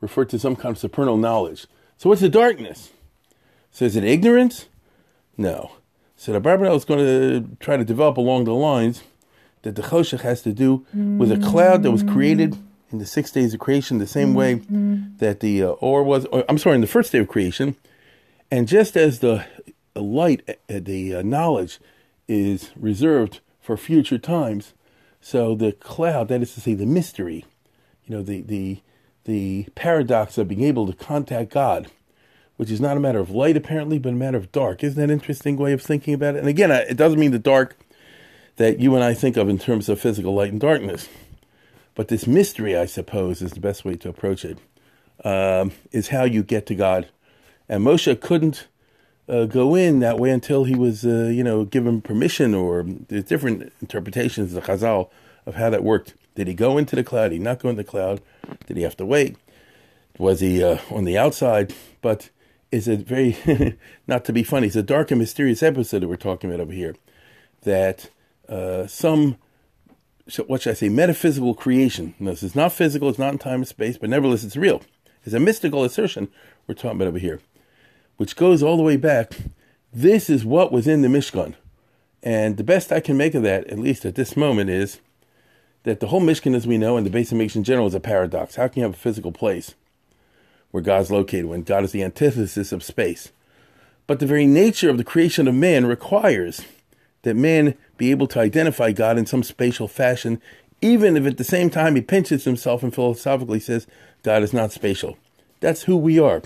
refer 0.00 0.24
to 0.26 0.38
some 0.38 0.54
kind 0.54 0.74
of 0.76 0.78
supernal 0.78 1.16
knowledge. 1.16 1.66
So, 1.98 2.08
what's 2.08 2.20
the 2.20 2.28
darkness? 2.28 2.90
So, 3.72 3.84
is 3.84 3.96
it 3.96 4.04
ignorance? 4.04 4.66
No. 5.36 5.72
So, 6.16 6.32
the 6.32 6.40
Barbanel 6.40 6.76
is 6.76 6.84
going 6.84 7.00
to 7.00 7.56
try 7.58 7.76
to 7.76 7.84
develop 7.84 8.16
along 8.16 8.44
the 8.44 8.54
lines 8.54 9.02
that 9.62 9.76
the 9.76 9.82
Choshech 9.82 10.20
has 10.20 10.42
to 10.42 10.52
do 10.52 10.86
with 10.94 11.30
a 11.30 11.38
cloud 11.38 11.82
that 11.82 11.90
was 11.90 12.02
created 12.02 12.56
in 12.90 12.98
the 12.98 13.06
six 13.06 13.30
days 13.30 13.54
of 13.54 13.60
creation, 13.60 13.98
the 13.98 14.06
same 14.06 14.34
way 14.34 14.54
that 15.18 15.40
the 15.40 15.62
uh, 15.62 15.68
or 15.68 16.02
was. 16.02 16.26
Or, 16.26 16.44
I'm 16.48 16.58
sorry, 16.58 16.76
in 16.76 16.80
the 16.80 16.86
first 16.86 17.12
day 17.12 17.18
of 17.18 17.28
creation, 17.28 17.76
and 18.50 18.66
just 18.66 18.96
as 18.96 19.20
the 19.20 19.46
light, 19.94 20.42
uh, 20.48 20.80
the 20.80 21.16
uh, 21.16 21.22
knowledge, 21.22 21.78
is 22.26 22.70
reserved 22.76 23.40
for 23.60 23.76
future 23.76 24.18
times, 24.18 24.72
so 25.20 25.54
the 25.54 25.72
cloud, 25.72 26.28
that 26.28 26.42
is 26.42 26.54
to 26.54 26.60
say, 26.60 26.74
the 26.74 26.86
mystery, 26.86 27.44
you 28.04 28.16
know, 28.16 28.22
the 28.22 28.40
the 28.42 28.80
the 29.24 29.66
paradox 29.74 30.38
of 30.38 30.48
being 30.48 30.62
able 30.62 30.86
to 30.86 30.92
contact 30.94 31.52
God, 31.52 31.90
which 32.56 32.70
is 32.70 32.80
not 32.80 32.96
a 32.96 33.00
matter 33.00 33.20
of 33.20 33.30
light 33.30 33.56
apparently, 33.56 33.98
but 33.98 34.10
a 34.12 34.16
matter 34.16 34.38
of 34.38 34.50
dark. 34.50 34.82
Isn't 34.82 34.98
that 34.98 35.04
an 35.04 35.10
interesting 35.10 35.56
way 35.56 35.72
of 35.72 35.82
thinking 35.82 36.14
about 36.14 36.34
it? 36.34 36.38
And 36.38 36.48
again, 36.48 36.70
it 36.70 36.96
doesn't 36.96 37.20
mean 37.20 37.30
the 37.30 37.38
dark 37.38 37.76
that 38.60 38.78
you 38.78 38.94
and 38.94 39.02
I 39.02 39.14
think 39.14 39.38
of 39.38 39.48
in 39.48 39.58
terms 39.58 39.88
of 39.88 39.98
physical 39.98 40.34
light 40.34 40.52
and 40.52 40.60
darkness. 40.60 41.08
But 41.94 42.08
this 42.08 42.26
mystery, 42.26 42.76
I 42.76 42.84
suppose, 42.84 43.40
is 43.40 43.52
the 43.52 43.60
best 43.60 43.86
way 43.86 43.96
to 43.96 44.10
approach 44.10 44.44
it. 44.44 44.58
Um, 45.24 45.72
is 45.92 46.08
how 46.08 46.24
you 46.24 46.42
get 46.42 46.66
to 46.66 46.74
God. 46.74 47.08
And 47.70 47.82
Moshe 47.82 48.20
couldn't 48.20 48.68
uh, 49.30 49.46
go 49.46 49.74
in 49.74 50.00
that 50.00 50.18
way 50.18 50.28
until 50.28 50.64
he 50.64 50.74
was, 50.74 51.06
uh, 51.06 51.30
you 51.32 51.42
know, 51.42 51.64
given 51.64 52.02
permission, 52.02 52.54
or 52.54 52.82
there's 52.82 53.24
different 53.24 53.72
interpretations 53.80 54.54
of 54.54 54.62
the 54.62 54.70
Chazal 54.70 55.08
of 55.46 55.54
how 55.54 55.70
that 55.70 55.82
worked. 55.82 56.12
Did 56.34 56.46
he 56.46 56.52
go 56.52 56.76
into 56.76 56.94
the 56.94 57.04
cloud? 57.04 57.28
Did 57.28 57.36
he 57.36 57.38
not 57.38 57.60
go 57.60 57.70
into 57.70 57.82
the 57.82 57.88
cloud? 57.88 58.20
Did 58.66 58.76
he 58.76 58.82
have 58.82 58.96
to 58.98 59.06
wait? 59.06 59.38
Was 60.18 60.40
he 60.40 60.62
uh, 60.62 60.80
on 60.90 61.04
the 61.04 61.16
outside? 61.16 61.72
But 62.02 62.28
is 62.70 62.88
it 62.88 63.06
very, 63.06 63.78
not 64.06 64.26
to 64.26 64.34
be 64.34 64.42
funny, 64.42 64.66
it's 64.66 64.76
a 64.76 64.82
dark 64.82 65.10
and 65.10 65.18
mysterious 65.18 65.62
episode 65.62 66.00
that 66.00 66.08
we're 66.08 66.16
talking 66.16 66.50
about 66.50 66.60
over 66.60 66.72
here. 66.72 66.94
That 67.62 68.10
uh, 68.50 68.86
some 68.86 69.36
what 70.46 70.62
should 70.62 70.70
I 70.70 70.74
say, 70.74 70.88
metaphysical 70.88 71.54
creation. 71.54 72.14
this 72.20 72.42
is 72.42 72.54
not 72.54 72.72
physical, 72.72 73.08
it's 73.08 73.18
not 73.18 73.32
in 73.32 73.38
time 73.38 73.60
and 73.60 73.68
space, 73.68 73.98
but 73.98 74.10
nevertheless 74.10 74.44
it's 74.44 74.56
real. 74.56 74.82
It's 75.24 75.34
a 75.34 75.40
mystical 75.40 75.84
assertion 75.84 76.28
we're 76.66 76.74
talking 76.74 76.92
about 76.92 77.08
over 77.08 77.18
here, 77.18 77.40
which 78.16 78.36
goes 78.36 78.62
all 78.62 78.76
the 78.76 78.82
way 78.82 78.96
back. 78.96 79.36
This 79.92 80.30
is 80.30 80.44
what 80.44 80.72
was 80.72 80.86
in 80.86 81.02
the 81.02 81.08
Mishkan. 81.08 81.54
And 82.22 82.56
the 82.56 82.64
best 82.64 82.92
I 82.92 83.00
can 83.00 83.16
make 83.16 83.34
of 83.34 83.42
that, 83.42 83.66
at 83.66 83.78
least 83.78 84.04
at 84.04 84.14
this 84.14 84.36
moment, 84.36 84.70
is 84.70 85.00
that 85.82 86.00
the 86.00 86.08
whole 86.08 86.20
Mishkan, 86.20 86.54
as 86.54 86.66
we 86.66 86.78
know, 86.78 86.96
and 86.96 87.04
the 87.04 87.10
base 87.10 87.32
of 87.32 87.38
Mishkan 87.38 87.56
in 87.56 87.64
general, 87.64 87.86
is 87.86 87.94
a 87.94 88.00
paradox. 88.00 88.56
How 88.56 88.68
can 88.68 88.80
you 88.80 88.84
have 88.84 88.94
a 88.94 88.98
physical 88.98 89.32
place 89.32 89.74
where 90.70 90.82
God's 90.82 91.10
located 91.10 91.46
when 91.46 91.62
God 91.62 91.84
is 91.84 91.92
the 91.92 92.04
antithesis 92.04 92.72
of 92.72 92.82
space? 92.82 93.32
But 94.06 94.20
the 94.20 94.26
very 94.26 94.46
nature 94.46 94.90
of 94.90 94.98
the 94.98 95.04
creation 95.04 95.48
of 95.48 95.54
man 95.54 95.86
requires 95.86 96.62
that 97.22 97.36
man 97.36 97.74
be 97.96 98.10
able 98.10 98.26
to 98.28 98.40
identify 98.40 98.92
God 98.92 99.18
in 99.18 99.26
some 99.26 99.42
spatial 99.42 99.88
fashion, 99.88 100.40
even 100.80 101.16
if 101.16 101.26
at 101.26 101.36
the 101.36 101.44
same 101.44 101.70
time 101.70 101.94
he 101.94 102.02
pinches 102.02 102.44
himself 102.44 102.82
and 102.82 102.94
philosophically 102.94 103.60
says 103.60 103.86
God 104.22 104.42
is 104.42 104.52
not 104.52 104.72
spatial. 104.72 105.18
That's 105.60 105.82
who 105.82 105.96
we 105.96 106.18
are. 106.18 106.42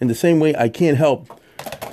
In 0.00 0.08
the 0.08 0.14
same 0.14 0.40
way, 0.40 0.54
I 0.56 0.68
can't 0.68 0.96
help 0.96 1.28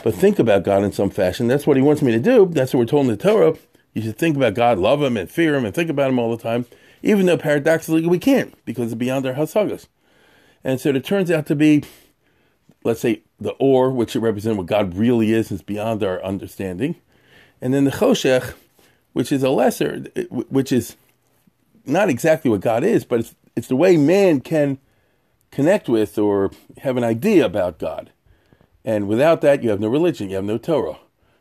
but 0.04 0.16
think 0.16 0.40
about 0.40 0.64
God 0.64 0.84
in 0.84 0.92
some 0.92 1.10
fashion. 1.10 1.48
That's 1.48 1.68
what 1.68 1.78
he 1.78 1.84
wants 1.84 2.02
me 2.02 2.12
to 2.12 2.20
do. 2.20 2.48
That's 2.48 2.74
what 2.74 2.80
we're 2.80 2.86
told 2.86 3.06
in 3.06 3.12
the 3.12 3.18
Torah. 3.18 3.56
You 3.94 4.02
should 4.02 4.18
think 4.18 4.36
about 4.36 4.54
God, 4.54 4.80
love 4.80 5.02
him, 5.02 5.18
and 5.18 5.30
fear 5.30 5.56
him, 5.56 5.66
and 5.66 5.76
think 5.76 5.90
about 5.90 6.10
him 6.10 6.20
all 6.20 6.36
the 6.36 6.42
time, 6.42 6.66
even 7.04 7.26
though 7.26 7.38
paradoxically 7.38 8.08
we 8.08 8.20
can't 8.20 8.54
because 8.66 8.86
it's 8.86 9.00
beyond 9.00 9.26
our 9.26 9.34
hasagas. 9.34 9.88
And 10.64 10.80
so 10.80 10.90
it 10.90 11.04
turns 11.04 11.30
out 11.30 11.46
to 11.48 11.56
be, 11.56 11.84
let's 12.84 13.02
say, 13.02 13.22
the 13.40 13.52
or, 13.52 13.92
which 13.92 14.16
it 14.16 14.20
represents 14.20 14.58
what 14.58 14.68
God 14.68 14.96
really 14.96 15.34
is, 15.34 15.52
is 15.52 15.62
beyond 15.62 16.04
our 16.04 16.24
understanding. 16.24 16.96
And 17.62 17.74
then 17.74 17.84
the 17.84 17.92
choshech, 17.92 18.54
which 19.14 19.32
is 19.32 19.44
a 19.44 19.50
lesser, 19.50 20.00
which 20.30 20.72
is 20.72 20.96
not 21.86 22.10
exactly 22.10 22.50
what 22.50 22.62
God 22.62 22.84
is, 22.84 23.06
but 23.06 23.20
it's, 23.20 23.36
it's 23.56 23.68
the 23.68 23.76
way 23.76 23.98
man 23.98 24.42
can 24.42 24.80
connect 25.52 25.90
with 25.90 26.18
or 26.18 26.52
have 26.80 26.98
an 26.98 27.04
idea 27.04 27.46
about 27.46 27.78
God. 27.78 28.12
And 28.84 29.08
without 29.08 29.42
that, 29.42 29.62
you 29.64 29.70
have 29.70 29.80
no 29.80 29.88
religion, 29.88 30.30
you 30.30 30.36
have 30.38 30.46
no 30.46 30.58
Torah. 30.58 30.98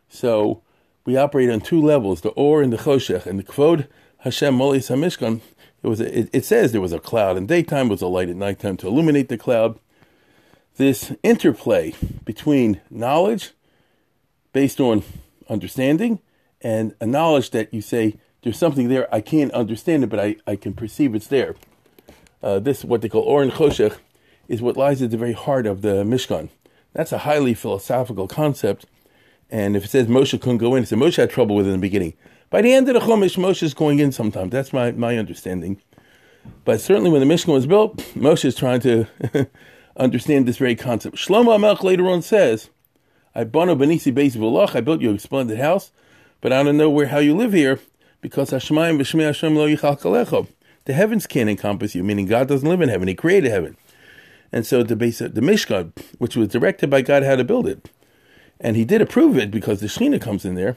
So 0.09 0.63
we 1.07 1.17
operate 1.17 1.51
on 1.51 1.61
two 1.61 1.81
levels, 1.81 2.21
the 2.21 2.31
Or 2.31 2.63
and 2.63 2.73
the 2.73 2.77
Choshech. 2.77 3.27
And 3.27 3.39
the 3.39 3.45
Kvod 3.45 3.87
Hashem 4.19 4.55
Molis 4.55 4.91
HaMishkan, 4.91 5.41
it, 5.83 5.89
was 5.89 6.01
a, 6.01 6.19
it, 6.19 6.31
it, 6.33 6.45
says 6.45 6.73
there 6.73 6.81
was 6.81 6.93
a 6.93 6.99
cloud, 6.99 7.37
and 7.39 7.49
daytime 7.49 7.89
was 7.89 8.03
a 8.03 8.07
light 8.07 8.29
at 8.29 8.37
nighttime 8.37 8.77
to 8.79 8.87
illuminate 8.87 9.29
the 9.29 9.39
cloud. 9.39 9.79
This 10.77 11.13
interplay 11.23 11.95
between 12.25 12.81
knowledge 12.91 13.53
based 14.53 14.81
on 14.81 15.03
understanding 15.51 16.21
and 16.63 16.95
a 17.01 17.07
knowledge 17.07 17.51
that 17.51 17.73
you 17.75 17.81
say, 17.81 18.17
there's 18.43 18.59
something 18.59 18.89
there, 18.89 19.13
I 19.15 19.21
can't 19.21 19.53
understand 19.53 20.05
it, 20.05 20.09
but 20.09 20.21
I, 20.21 20.37
I 20.47 20.57
can 20.57 20.73
perceive 20.73 21.15
it's 21.15 21.27
there. 21.27 21.57
Uh, 22.43 22.59
this, 22.59 22.85
what 22.85 23.03
they 23.03 23.09
call 23.09 23.23
Or 23.23 23.43
and 23.43 23.53
Choshech, 23.53 23.99
is 24.49 24.63
what 24.63 24.77
lies 24.77 25.03
at 25.03 25.11
the 25.11 25.19
very 25.19 25.33
heart 25.33 25.67
of 25.67 25.83
the 25.83 26.05
Mishkan. 26.05 26.49
That's 26.93 27.13
a 27.13 27.19
highly 27.19 27.55
philosophical 27.55 28.27
concept. 28.27 28.87
And 29.51 29.77
if 29.77 29.85
it 29.85 29.91
says 29.91 30.07
Moshe 30.07 30.41
couldn't 30.41 30.59
go 30.59 30.75
in, 30.75 30.83
it 30.83 30.87
said 30.87 30.99
Moshe 30.99 31.17
had 31.17 31.31
trouble 31.31 31.57
with 31.57 31.67
it 31.67 31.71
in 31.71 31.77
the 31.77 31.81
beginning. 31.81 32.15
By 32.49 32.63
the 32.63 32.73
end 32.73 32.89
of 32.89 32.95
the 32.95 33.01
Chumash, 33.01 33.37
Moshe 33.37 33.63
is 33.63 33.75
going 33.75 33.99
in 33.99 34.11
sometimes. 34.11 34.51
That's 34.51 34.73
my, 34.73 34.93
my 34.93 35.19
understanding. 35.19 35.81
But 36.65 36.81
certainly 36.81 37.11
when 37.11 37.27
the 37.27 37.33
Mishkan 37.33 37.53
was 37.53 37.67
built, 37.67 37.99
Moshe 38.15 38.45
is 38.45 38.57
trying 38.57 38.81
to 38.81 39.07
understand 39.97 40.47
this 40.47 40.57
very 40.57 40.75
concept. 40.75 41.17
Shlomo 41.17 41.57
Hamelech 41.57 41.83
later 41.83 42.09
on 42.09 42.23
says, 42.23 42.71
I 43.35 43.45
bought 43.45 43.69
bono 43.69 43.77
benisi 43.77 44.13
beis 44.13 44.37
v'loch, 44.37 44.75
I 44.75 44.81
built 44.81 45.01
you 45.01 45.15
a 45.15 45.19
splendid 45.19 45.59
house, 45.59 45.93
but 46.41 46.53
I 46.53 46.63
don't 46.63 46.77
know 46.77 46.91
where 46.91 47.07
how 47.07 47.19
you 47.19 47.37
live 47.37 47.53
here, 47.53 47.79
because 48.21 48.51
Hashmayim 48.51 48.99
v'shmei 48.99 49.27
Hashem 49.27 49.55
lo 49.55 49.69
yichal 49.69 50.01
kalecho. 50.01 50.49
The 50.87 50.95
heavens 50.95 51.27
can't 51.27 51.49
encompass 51.49 51.95
you, 51.95 52.03
meaning 52.03 52.27
God 52.27 52.49
doesn't 52.49 52.69
live 52.69 52.81
in 52.81 52.89
heaven. 52.89 53.07
He 53.07 53.15
created 53.15 53.51
heaven. 53.51 53.77
And 54.51 54.67
so 54.67 54.83
the 54.83 54.97
base, 54.97 55.21
the 55.21 55.29
Mishkan, 55.29 55.93
which 56.19 56.37
was 56.37 56.49
directed 56.49 56.91
by 56.91 57.03
God 57.03 57.23
how 57.23 57.37
to 57.37 57.45
build 57.45 57.69
it, 57.69 57.89
and 58.61 58.77
He 58.77 58.85
did 58.85 59.01
approve 59.01 59.39
it 59.39 59.51
because 59.51 59.81
the 59.81 59.87
Shekhinah 59.87 60.21
comes 60.21 60.45
in 60.45 60.57
there. 60.57 60.77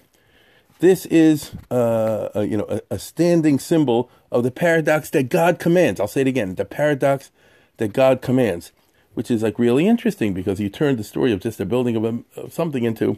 This 0.80 1.06
is, 1.08 1.54
uh, 1.72 2.30
a, 2.36 2.44
you 2.44 2.58
know, 2.58 2.68
a, 2.70 2.82
a 2.92 3.00
standing 3.00 3.58
symbol 3.58 4.12
of 4.32 4.44
the 4.44 4.52
paradox 4.52 5.10
that 5.12 5.30
God 5.30 5.58
commands. 5.58 6.00
I'll 6.00 6.08
say 6.08 6.22
it 6.22 6.28
again: 6.28 6.56
the 6.56 6.66
paradox 6.66 7.32
that 7.78 7.94
God 7.94 8.22
commands, 8.22 8.72
which 9.14 9.32
is 9.32 9.44
like 9.44 9.60
really 9.60 9.88
interesting 9.88 10.34
because 10.34 10.60
you 10.60 10.70
turned 10.70 10.98
the 10.98 11.04
story 11.04 11.32
of 11.32 11.40
just 11.40 11.60
a 11.60 11.66
building 11.66 11.96
of, 11.96 12.04
a, 12.04 12.24
of 12.40 12.54
something 12.54 12.84
into 12.84 13.18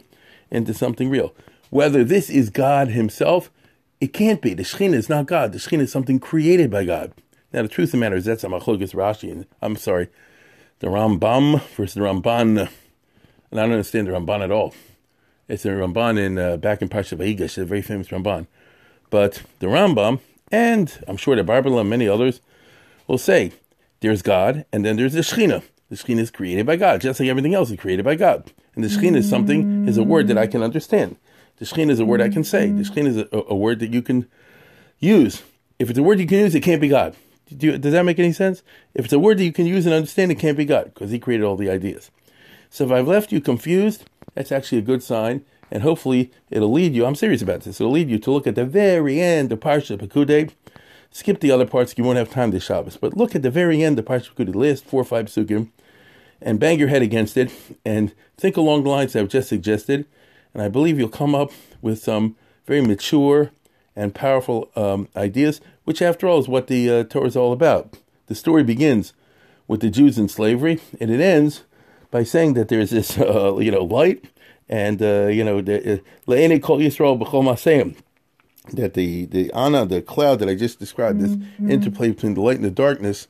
into 0.50 0.72
something 0.72 1.10
real. 1.10 1.34
Whether 1.70 2.04
this 2.04 2.30
is 2.30 2.50
God 2.50 2.88
Himself, 2.88 3.50
it 4.00 4.12
can't 4.12 4.40
be. 4.40 4.54
The 4.54 4.62
Shekhinah 4.62 4.94
is 4.94 5.08
not 5.08 5.26
God. 5.26 5.52
The 5.52 5.58
Shekhinah 5.58 5.82
is 5.82 5.92
something 5.92 6.20
created 6.20 6.70
by 6.70 6.84
God. 6.84 7.12
Now, 7.52 7.62
the 7.62 7.68
truth 7.68 7.88
of 7.88 7.92
the 7.92 7.98
matter 7.98 8.16
is 8.16 8.24
that's 8.24 8.44
a 8.44 8.48
machlokes 8.48 8.94
Rashi, 8.94 9.32
and 9.32 9.46
I'm 9.62 9.76
sorry, 9.76 10.08
the 10.80 10.88
Rambam 10.88 11.62
versus 11.76 11.94
the 11.94 12.00
Ramban, 12.00 12.68
and 13.50 13.60
I 13.60 13.62
don't 13.62 13.72
understand 13.72 14.06
the 14.06 14.12
Ramban 14.12 14.42
at 14.42 14.50
all. 14.50 14.74
It's 15.48 15.64
a 15.64 15.68
Ramban 15.68 16.18
in 16.18 16.38
uh, 16.38 16.56
back 16.56 16.82
in 16.82 16.88
Parsha 16.88 17.16
Vayigash, 17.16 17.56
a 17.56 17.64
very 17.64 17.82
famous 17.82 18.08
Ramban. 18.08 18.46
But 19.10 19.42
the 19.60 19.68
Rambam, 19.68 20.20
and 20.52 21.02
I'm 21.08 21.16
sure 21.16 21.36
the 21.36 21.42
Barbanel 21.42 21.80
and 21.80 21.88
many 21.88 22.08
others, 22.08 22.40
will 23.06 23.18
say 23.18 23.52
there's 24.00 24.22
God, 24.22 24.66
and 24.72 24.84
then 24.84 24.96
there's 24.96 25.14
the 25.14 25.20
Shekhinah. 25.20 25.62
The 25.88 25.96
Shekhinah 25.96 26.20
is 26.20 26.30
created 26.30 26.66
by 26.66 26.76
God, 26.76 27.00
just 27.00 27.20
like 27.20 27.28
everything 27.28 27.54
else 27.54 27.70
is 27.70 27.78
created 27.78 28.04
by 28.04 28.16
God. 28.16 28.52
And 28.74 28.82
the 28.82 28.88
Shekhinah 28.88 29.18
is 29.18 29.30
something, 29.30 29.86
is 29.86 29.96
a 29.96 30.02
word 30.02 30.28
that 30.28 30.38
I 30.38 30.46
can 30.46 30.62
understand. 30.62 31.16
The 31.58 31.64
Shekhinah 31.64 31.90
is 31.90 32.00
a 32.00 32.04
word 32.04 32.20
I 32.20 32.28
can 32.28 32.44
say. 32.44 32.70
The 32.70 32.82
Shekhinah 32.82 33.06
is 33.06 33.16
a, 33.18 33.28
a 33.32 33.54
word 33.54 33.78
that 33.78 33.92
you 33.92 34.02
can 34.02 34.28
use. 34.98 35.42
If 35.78 35.88
it's 35.88 35.98
a 35.98 36.02
word 36.02 36.18
you 36.18 36.26
can 36.26 36.38
use, 36.38 36.54
it 36.54 36.60
can't 36.60 36.80
be 36.80 36.88
God. 36.88 37.14
Do, 37.56 37.78
does 37.78 37.92
that 37.92 38.04
make 38.04 38.18
any 38.18 38.32
sense? 38.32 38.62
If 38.94 39.04
it's 39.04 39.14
a 39.14 39.18
word 39.18 39.38
that 39.38 39.44
you 39.44 39.52
can 39.52 39.66
use 39.66 39.86
and 39.86 39.94
understand, 39.94 40.32
it 40.32 40.38
can't 40.40 40.56
be 40.56 40.64
God 40.64 40.86
because 40.86 41.10
He 41.10 41.18
created 41.18 41.44
all 41.44 41.56
the 41.56 41.70
ideas. 41.70 42.10
So 42.68 42.84
if 42.84 42.90
I've 42.90 43.06
left 43.06 43.30
you 43.30 43.40
confused, 43.40 44.04
that's 44.34 44.50
actually 44.50 44.78
a 44.78 44.82
good 44.82 45.02
sign, 45.02 45.44
and 45.70 45.82
hopefully 45.82 46.32
it'll 46.50 46.72
lead 46.72 46.94
you. 46.94 47.06
I'm 47.06 47.14
serious 47.14 47.42
about 47.42 47.60
this. 47.60 47.80
It'll 47.80 47.92
lead 47.92 48.10
you 48.10 48.18
to 48.18 48.30
look 48.30 48.46
at 48.46 48.56
the 48.56 48.64
very 48.64 49.20
end 49.20 49.52
of 49.52 49.60
Parsha 49.60 49.96
Pekudei. 49.96 50.50
Skip 51.16 51.40
the 51.40 51.50
other 51.50 51.64
parts; 51.64 51.94
you 51.96 52.04
won't 52.04 52.18
have 52.18 52.28
time 52.28 52.50
this 52.50 52.64
Shabbos. 52.64 52.98
But 52.98 53.16
look 53.16 53.34
at 53.34 53.40
the 53.40 53.50
very 53.50 53.82
end 53.82 53.98
of 53.98 54.04
Parsha 54.04 54.34
Pekudei, 54.34 54.52
the 54.52 54.58
last 54.58 54.84
four 54.84 55.00
or 55.00 55.04
five 55.04 55.28
psukim, 55.28 55.70
and 56.42 56.60
bang 56.60 56.78
your 56.78 56.88
head 56.88 57.00
against 57.00 57.38
it, 57.38 57.50
and 57.86 58.12
think 58.36 58.58
along 58.58 58.84
the 58.84 58.90
lines 58.90 59.16
I've 59.16 59.30
just 59.30 59.48
suggested. 59.48 60.04
And 60.52 60.62
I 60.62 60.68
believe 60.68 60.98
you'll 60.98 61.08
come 61.08 61.34
up 61.34 61.52
with 61.80 62.02
some 62.02 62.36
very 62.66 62.82
mature 62.82 63.50
and 63.96 64.14
powerful 64.14 64.70
um, 64.76 65.08
ideas, 65.16 65.62
which, 65.84 66.02
after 66.02 66.28
all, 66.28 66.38
is 66.38 66.48
what 66.48 66.66
the 66.66 66.90
uh, 66.90 67.04
Torah 67.04 67.28
is 67.28 67.34
all 67.34 67.54
about. 67.54 67.96
The 68.26 68.34
story 68.34 68.62
begins 68.62 69.14
with 69.66 69.80
the 69.80 69.88
Jews 69.88 70.18
in 70.18 70.28
slavery, 70.28 70.82
and 71.00 71.10
it 71.10 71.22
ends 71.22 71.62
by 72.10 72.24
saying 72.24 72.52
that 72.54 72.68
there's 72.68 72.90
this, 72.90 73.18
uh, 73.18 73.56
you 73.56 73.70
know, 73.70 73.84
light, 73.84 74.26
and 74.68 75.00
uh, 75.00 75.28
you 75.28 75.44
know, 75.44 75.62
the 75.62 76.02
Le'ene 76.28 76.62
Kol 76.62 76.76
B'chol 76.78 77.42
Masayim. 77.42 77.96
That 78.72 78.94
the 78.94 79.26
the 79.26 79.52
Anon, 79.52 79.88
the 79.88 80.02
cloud 80.02 80.40
that 80.40 80.48
I 80.48 80.54
just 80.54 80.78
described, 80.78 81.20
this 81.20 81.36
mm-hmm. 81.36 81.70
interplay 81.70 82.10
between 82.10 82.34
the 82.34 82.40
light 82.40 82.56
and 82.56 82.64
the 82.64 82.70
darkness, 82.70 83.28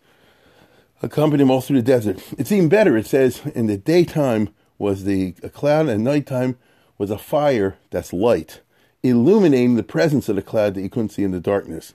accompanied 1.02 1.42
him 1.42 1.50
all 1.50 1.60
through 1.60 1.76
the 1.76 1.82
desert. 1.82 2.22
It's 2.38 2.52
even 2.52 2.68
better. 2.68 2.96
It 2.96 3.06
says 3.06 3.42
in 3.54 3.66
the 3.66 3.76
daytime 3.76 4.48
was 4.78 5.04
the 5.04 5.34
a 5.42 5.50
cloud, 5.50 5.88
and 5.88 6.02
nighttime 6.02 6.56
was 6.98 7.10
a 7.10 7.18
fire 7.18 7.76
that's 7.90 8.12
light 8.12 8.60
illuminating 9.02 9.76
the 9.76 9.82
presence 9.82 10.28
of 10.28 10.36
the 10.36 10.42
cloud 10.42 10.74
that 10.74 10.82
you 10.82 10.90
couldn't 10.90 11.10
see 11.10 11.22
in 11.22 11.30
the 11.30 11.40
darkness. 11.40 11.94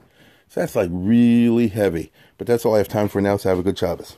So 0.49 0.59
that's 0.59 0.75
like 0.75 0.89
really 0.91 1.67
heavy. 1.67 2.11
But 2.37 2.47
that's 2.47 2.65
all 2.65 2.75
I 2.75 2.79
have 2.79 2.87
time 2.87 3.07
for 3.07 3.21
now, 3.21 3.37
so 3.37 3.49
have 3.49 3.59
a 3.59 3.63
good 3.63 3.77
Shabbos. 3.77 4.17